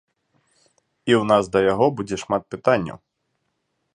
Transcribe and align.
І 1.09 1.11
ў 1.21 1.23
нас 1.33 1.43
да 1.55 1.59
яго 1.71 1.85
будзе 2.01 2.15
шмат 2.23 2.43
пытанняў. 2.53 2.97